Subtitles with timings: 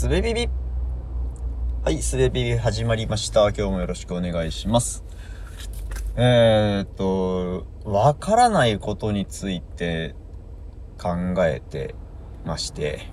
[0.00, 0.48] すべビビ
[1.84, 3.42] はい、すべビビ始まりました。
[3.50, 5.04] 今日もよろしくお願いします。
[6.16, 10.14] えー、っと、わからないことについて
[10.96, 11.10] 考
[11.44, 11.94] えて
[12.46, 13.12] まして、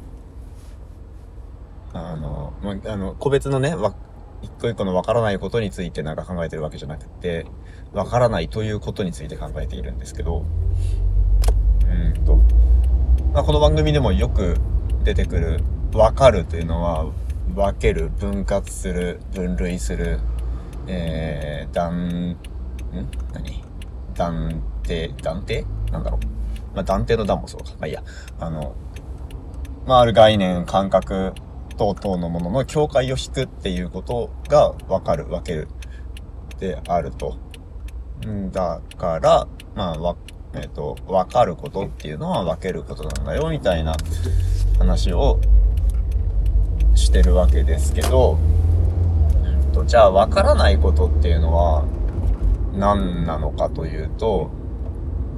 [1.91, 3.93] あの、まあの、個別のね、わ
[4.41, 7.47] 一個一個のわからないことについてなんか考えてるわけじゃなくて、
[7.91, 10.45] わからないということについて考えているんですけど、
[11.85, 12.37] うんと、
[13.33, 14.55] まあ、この番組でもよく
[15.03, 15.59] 出てくる、
[15.97, 17.11] わかるというのは、
[17.55, 20.19] 分ける、分割する、分類する、
[20.85, 22.37] えー、断、ん？
[23.33, 23.63] 何？
[24.13, 25.65] 断定、断定？
[25.91, 26.75] なんだろう。
[26.75, 27.71] まあ、断定の断もそうか。
[27.79, 28.03] まあいいや。
[28.39, 28.75] あの、
[29.87, 31.33] まあ、ある概念、感覚
[31.77, 35.67] 等々のものの境界を引くっていうことが分かる、分ける
[36.59, 37.37] であると。
[38.23, 40.15] んだから、まあ、わ、
[40.53, 43.95] えっ、と、分かることっていうのは分けることなんだよ、みたいな
[44.77, 45.39] 話を
[47.07, 48.37] してるわけですけど、
[49.43, 51.85] うんとじゃあ分からないことっていうのは
[52.73, 54.51] 何なのかというと、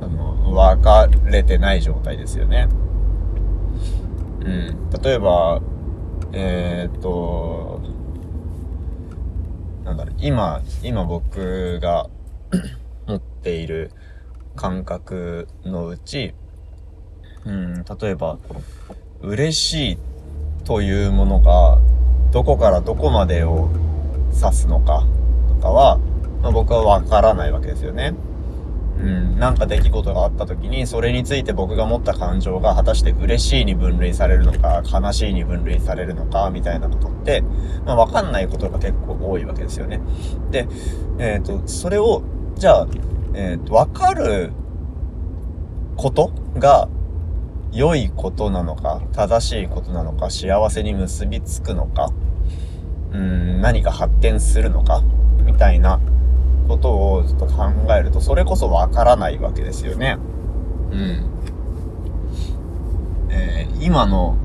[0.01, 2.67] あの、分かれてない状態ですよね。
[4.41, 4.89] うん。
[5.01, 5.61] 例えば、
[6.33, 7.81] えーっと、
[9.85, 12.09] なんだろう、今、今僕が
[13.05, 13.91] 持っている
[14.55, 16.33] 感覚のうち、
[17.45, 18.39] うん、例えば、
[19.21, 19.97] 嬉しいっ
[20.65, 21.79] というものが、
[22.31, 23.69] どこからどこまでを
[24.33, 25.05] 指すのか
[25.49, 25.99] とかは、
[26.41, 28.15] まあ、僕はわからないわけですよね。
[28.99, 37.41] うん、なんか出来事があった時に、それについて僕が持った感情が果たして嬉しいに分類されるのか、悲しいに分類されるのか、みたいなことって、
[37.85, 40.01] まあ、わかんないことが結構多いわけですよね。
[40.51, 40.67] で、
[41.17, 42.23] えっ、と、それを、
[42.55, 42.87] じゃあ、
[43.33, 44.51] えっ、と、わかる
[45.95, 46.89] ことが
[47.71, 52.11] 良いことなのか、正しいことなのか、幸せに結びつくのか、
[53.11, 55.01] うん、何か発展するのか、
[55.43, 55.99] みたいな
[56.67, 60.17] ことをちょっと考えると、それこそわからないわけですよね。
[60.91, 61.25] うん。
[63.29, 64.35] えー今の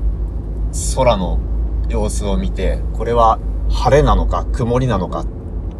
[0.95, 1.39] 空の
[1.89, 3.37] 様子を見て、これは
[3.69, 5.25] 晴れなのか曇りなのかっ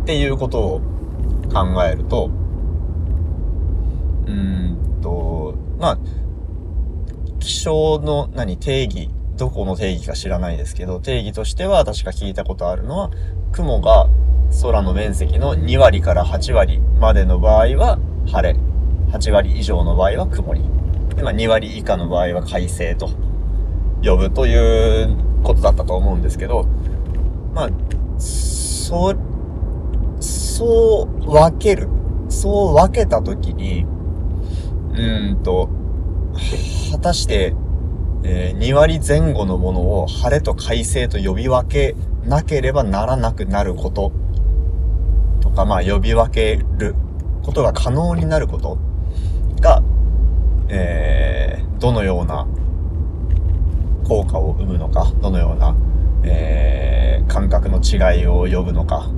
[0.06, 0.82] ていうことを
[1.54, 2.30] 考えると、
[4.26, 5.98] うーんと、まあ、
[7.46, 13.12] 気象の何定義、どこの定義か知らないですけど、定義としては確か聞いたことあるのは、
[13.52, 14.10] 雲が
[14.64, 18.60] 空の面積の2割から8割までの場合は晴れ、
[19.12, 20.62] 8割以上の場合は曇り、
[21.16, 23.12] でまあ、2割以下の場合は快晴と
[24.04, 26.66] 呼ぶということだったと思うんですけど、
[27.54, 27.70] まあ、
[28.18, 29.14] そ、
[30.20, 31.90] そう分ける。
[32.28, 33.86] そう分けたときに、
[34.96, 35.70] うんと、
[37.06, 37.54] たして、
[38.24, 41.96] えー2割前後のものを晴れと快晴と呼び分け
[42.28, 44.12] なければならなくなること
[45.42, 46.96] とか、まあ呼び分ける
[47.44, 48.80] ことが可能になること
[49.62, 49.84] が、
[50.70, 52.48] えーどのような
[54.08, 55.76] 効果を生むのか、どのような、
[56.24, 59.10] えー感覚の違いを呼ぶのか、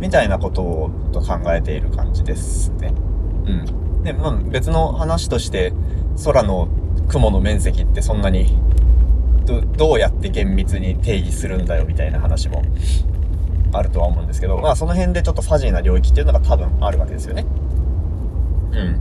[0.00, 2.92] みたいなことをと考えている感じですね。
[3.46, 3.87] うん。
[4.02, 5.72] で、まあ別の話として、
[6.24, 6.68] 空の
[7.08, 8.58] 雲の面積ってそんなに
[9.46, 12.62] どどうやって厳密に定義するんだよみたいな話も
[13.72, 17.46] あるとは思うんですけど、まあその辺でちょっとファジーな領域っていうのが多分あるわけですよね。
[18.72, 19.00] うん。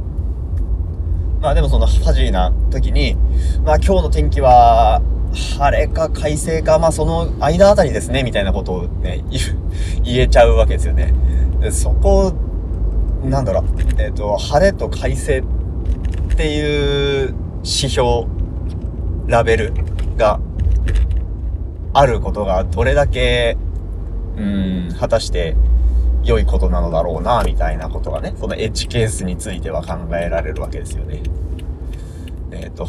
[1.41, 3.16] まあでもそのファジーな時に、
[3.63, 5.02] まあ今日の天気は
[5.34, 11.13] 晴れか快晴か、まあその間あたりですね、みたいなことをね、言う言えちゃうわけですよね。
[11.59, 12.34] でそこ、
[13.24, 13.64] なんだろう、
[13.98, 18.26] えっ、と、晴れと快晴っていう指標、
[19.28, 19.74] ラベル
[20.16, 20.40] が
[21.94, 23.58] あることがどれだけ、
[24.38, 25.56] うん、果たして
[26.24, 31.22] 良いことなのだろうな、みたいなことがね、そのエッジケースについては考えられるわけですよね。
[32.52, 32.88] えっ、と、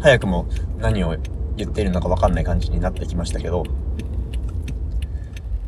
[0.00, 0.46] 早くも
[0.78, 1.16] 何を
[1.56, 3.64] 言っているのかわかんない感じになってきましたけど、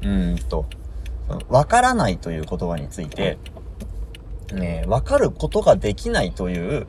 [0.03, 0.67] うーんと、
[1.49, 3.39] わからないという言葉について、
[4.55, 6.87] ね、わかることができないという、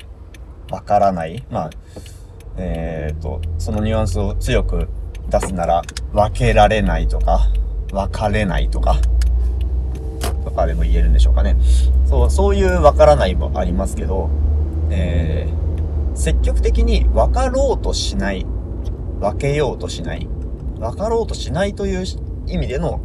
[0.70, 1.44] わからない。
[1.50, 1.70] まあ、
[2.58, 4.88] えっ、と、そのニュアンスを強く
[5.30, 5.82] 出すなら、
[6.14, 7.50] 分けられないとか、
[7.92, 8.98] 分かれないとか、
[10.44, 11.56] とかでも言えるんでしょうかね。
[12.06, 14.30] そう、そういう分からないもありますけど、
[14.90, 18.46] えー、積極的に分かろうとしない、
[19.20, 20.28] 分けようとしない、
[20.80, 22.06] 分かろうとしないという
[22.48, 23.02] 意味での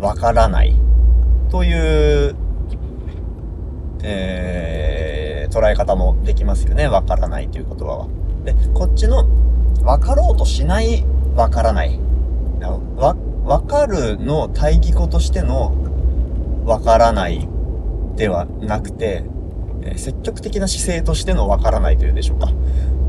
[0.00, 0.74] 分からない
[1.50, 2.36] という、
[4.02, 6.88] えー、捉え方もできますよね。
[6.88, 8.08] 分からないという言葉は。
[8.44, 9.24] で、こっちの
[9.82, 11.04] 分かろうとしない
[11.36, 11.98] わからない。
[12.96, 15.74] わ、わかるの対義語としての
[16.64, 17.48] わからない
[18.16, 19.24] ではなくて、
[19.82, 22.52] えー、積極的な姿勢としてのわからないというでしょうか。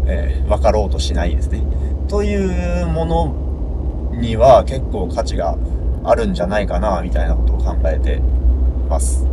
[0.05, 1.63] えー、わかろうとしないですね。
[2.07, 3.35] というもの
[4.19, 5.57] には結構価値が
[6.03, 8.19] あるんじゃないかな、みたいなことを考えて
[8.89, 9.25] ます。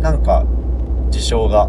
[0.00, 0.44] なんか、
[1.10, 1.68] 事象が、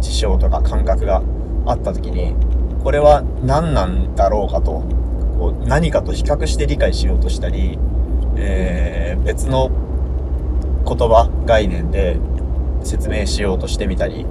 [0.00, 1.22] 事象とか感覚が
[1.66, 2.34] あった時に、
[2.82, 4.82] これは何なんだろうかと、
[5.38, 7.78] こう何かと比較して理解しようとしたり、
[8.36, 9.70] えー、別の
[10.86, 12.18] 言葉、概念で
[12.82, 14.26] 説明しようとしてみたり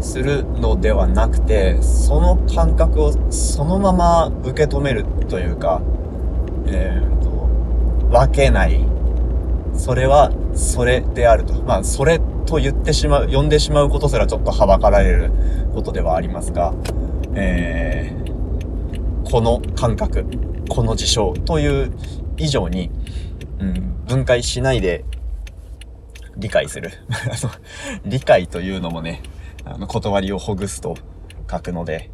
[0.00, 5.82] するのではなくて、その感覚をそのまま受け止めるというか、
[6.66, 7.30] えーと、
[8.10, 8.84] 分けない。
[9.78, 11.54] それは、それであると。
[11.62, 15.30] まあ、それと言ってしまう、呼んでしまうことすらちょっとはばかられる
[15.72, 16.74] ことではありますが、
[17.34, 20.26] えー、この感覚、
[20.68, 21.92] この事象という
[22.36, 22.90] 以上に、
[23.60, 25.04] うん、分解しないで
[26.36, 26.90] 理解する。
[28.04, 29.22] 理解というのもね、
[29.64, 30.96] あの、断りをほぐすと
[31.50, 32.10] 書くので、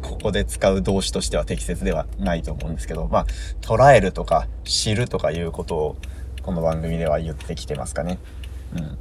[0.00, 3.26] ここで使う動詞としては適切ではないと思うんですけど、まあ、
[3.60, 5.96] 捉えるとか知るとかいうことを
[6.42, 8.18] この番組では言ってきてますかね。
[8.76, 8.98] うん。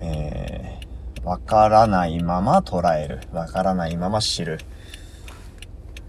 [0.00, 3.20] えー、わからないまま捉える。
[3.32, 4.60] わからないまま知る。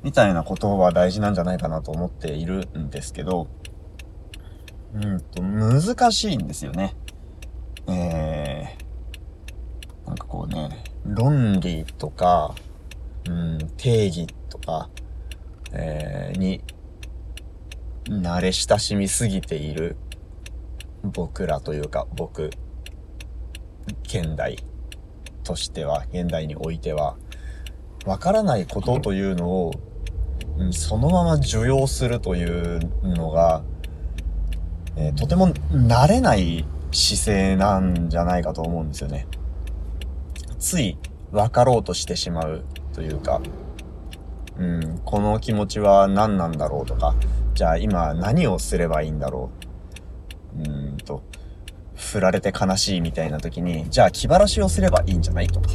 [0.03, 3.47] みたいなことは大事なんじゃないかなと思っているんですけど、
[4.93, 6.95] うんと、難しいんですよね。
[7.87, 12.53] えー、なんかこうね、論理とか、
[13.27, 14.89] うん、定義とか、
[15.73, 16.61] えー、に、
[18.09, 19.97] 慣れ親しみすぎている
[21.03, 22.49] 僕らというか、僕、
[24.03, 24.57] 現代
[25.43, 27.15] としては、現代においては、
[28.05, 29.71] わからないことというのを、
[30.71, 33.63] そのまま受容するというのが、
[34.95, 39.27] えー、とても慣れない姿勢なんじゃないかと思うんですよね。
[40.57, 40.97] つい
[41.31, 42.63] 分かろうとしてしまう
[42.93, 43.41] というか、
[44.57, 47.13] うん、この気持ちは何なんだろうとか、
[47.57, 49.49] じゃあ今何をすればいいんだろ
[50.55, 50.61] う？
[50.61, 51.23] うんと、
[51.95, 55.69] 振られて悲しいみたいな時に、じゃあ気晴らしをすればいいんじゃないとか。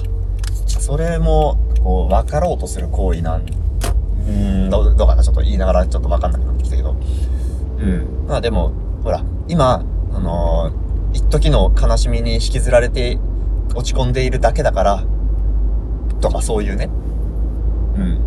[0.65, 3.47] それも、こう、分かろうとする行為なん、
[4.29, 5.25] うん、どうかな？
[5.25, 6.93] ちょっと言いながらちょっと分かんなくなってきたけど。
[6.93, 8.27] うん。
[8.29, 8.71] まあでも、
[9.03, 9.85] ほら、今、
[10.15, 13.19] あのー、一時の悲しみに引きずられて
[13.75, 15.05] 落ち込んでいるだけだから、
[16.21, 16.89] とかそういうね。
[17.97, 18.22] うん。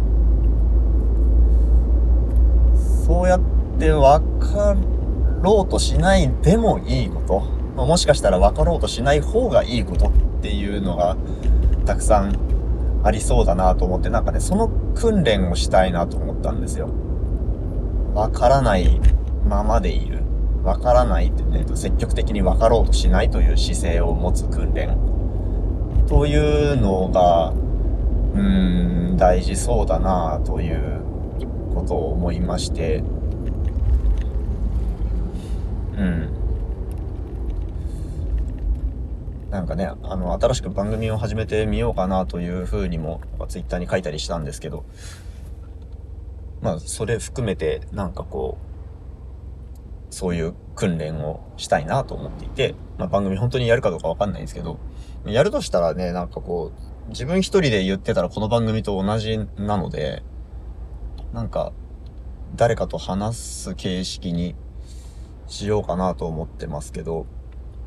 [3.06, 3.42] そうやっ
[3.78, 4.76] て分か
[5.42, 7.42] ろうとしないでもいいこと、
[7.76, 10.12] まあ、もしかしたら分かろうとしない方がいいことっ
[10.42, 11.16] ていうのが
[11.86, 12.36] たくさん
[13.04, 16.88] ありそうだなと思って、なんかね、その訓練をしたいなと思ったんですよ。
[18.16, 19.00] 分からない
[19.48, 20.24] ままでいる。
[20.64, 24.98] わからないってね、積極的に分かろうとしないという姿勢を持つ訓練
[26.08, 31.02] というのが、うーん、大事そうだなという
[31.76, 33.04] ことを思いまして、
[35.98, 36.30] うん。
[39.52, 44.86] なんかね、あの、新しく番組を始めてみようかなというふうにも、ツイッターに書いたりしたんですけど、
[46.62, 54.80] まあ、それ含めて、なんかこう、そういう訓練をしたいなと思っていて、まあ、番組本当にやるかどうかわかんないんですけど、
[55.26, 56.72] やるとしたらね、なんかこ
[57.08, 60.24] う、自分一人で言ってたらこの番組と同じなので、
[61.36, 61.74] なんか、
[62.56, 64.56] 誰かと話す形式に
[65.48, 67.26] しようかなと思ってますけど、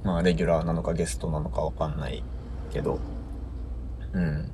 [0.05, 2.23] まあ、レギュラーなのかゲストなのかわかんない
[2.71, 2.99] けど、
[4.13, 4.51] うん。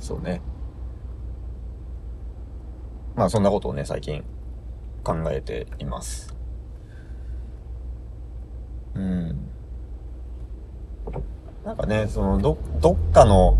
[0.00, 0.42] そうね。
[3.14, 4.24] まあ、そんなことをね、最近
[5.04, 6.34] 考えています。
[8.94, 9.48] うん。
[11.64, 13.56] なんかね、その、ど、どっかの、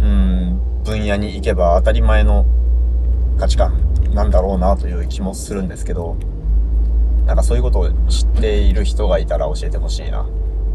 [0.00, 2.46] うん、分野に行けば当たり前の
[3.38, 3.74] 価値観
[4.14, 6.16] なんだろうなという気もするんですけど、
[7.26, 10.24] なんかそういうことを知っている人がいたら教えてほしいな。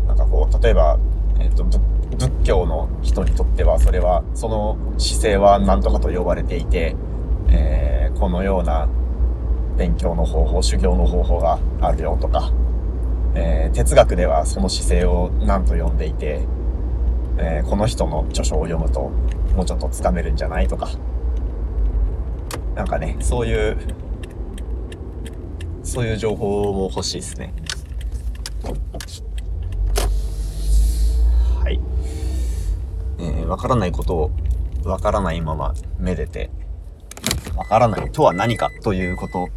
[0.07, 0.99] なんかこう、例えば、
[1.39, 6.93] えっ、ー、と、仏教の人にとっては、それは、その姿勢は何とかと呼ばれていて、
[7.47, 8.89] えー、このような
[9.77, 12.51] 勉強の方法、修行の方法があるよとか、
[13.33, 16.45] えー、哲学ではその姿勢を何と呼んでいて、
[17.37, 19.09] えー、この人の著書を読むと
[19.55, 20.67] もうちょっとつかめるんじゃない？
[20.67, 20.89] とか、
[22.75, 23.77] なんかね、そういう、
[25.83, 27.53] そういう情報も欲しいですね。
[31.63, 31.79] はい。
[33.19, 34.31] えー、わからないことを
[34.85, 36.49] わからないままめでて、
[37.55, 39.47] わからないとは何かということ、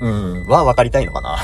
[0.00, 1.38] うん、はわかりたいのかな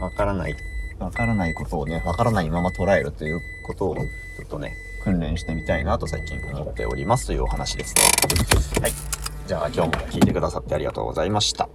[0.02, 0.56] わからない、
[0.98, 4.02] わからないことをね、わからないまま捉えるということを、ちょ
[4.44, 4.74] っとね、
[5.06, 8.02] 訓練してみたいなと最近思っておりますというお話ですね。
[8.82, 8.92] はい。
[9.46, 11.68] じゃあ今日も聞いてくださってありがとうございました。